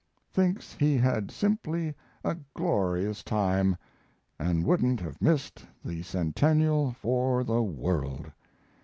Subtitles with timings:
[0.31, 1.93] Thinks he had simply
[2.23, 3.77] a glorious time,
[4.39, 8.31] and wouldn't have missed the Centennial for the world.